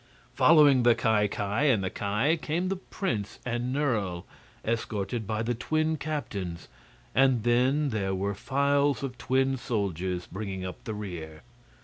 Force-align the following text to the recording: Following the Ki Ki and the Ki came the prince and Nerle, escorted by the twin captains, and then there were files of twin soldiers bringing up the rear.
Following 0.33 0.81
the 0.81 0.95
Ki 0.95 1.27
Ki 1.27 1.69
and 1.69 1.83
the 1.83 1.91
Ki 1.91 2.35
came 2.35 2.69
the 2.69 2.75
prince 2.75 3.37
and 3.45 3.71
Nerle, 3.71 4.25
escorted 4.65 5.27
by 5.27 5.43
the 5.43 5.53
twin 5.53 5.95
captains, 5.95 6.67
and 7.13 7.43
then 7.43 7.89
there 7.89 8.15
were 8.15 8.33
files 8.33 9.03
of 9.03 9.15
twin 9.19 9.57
soldiers 9.57 10.25
bringing 10.25 10.65
up 10.65 10.85
the 10.85 10.95
rear. 10.95 11.43